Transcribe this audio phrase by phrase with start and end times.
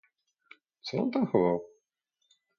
[0.81, 1.61] "Co on tam chował?"